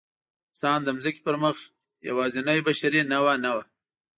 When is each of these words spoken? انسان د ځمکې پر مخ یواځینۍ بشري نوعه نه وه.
انسان 0.51 0.79
د 0.83 0.87
ځمکې 1.03 1.21
پر 1.25 1.35
مخ 1.43 1.57
یواځینۍ 2.09 2.59
بشري 2.67 3.01
نوعه 3.11 3.35
نه 3.43 3.51
وه. 3.55 3.63